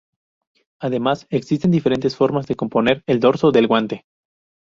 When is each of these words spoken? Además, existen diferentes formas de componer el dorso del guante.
Además, 0.79 1.27
existen 1.29 1.69
diferentes 1.69 2.15
formas 2.15 2.47
de 2.47 2.55
componer 2.55 3.03
el 3.05 3.19
dorso 3.19 3.51
del 3.51 3.67
guante. 3.67 4.03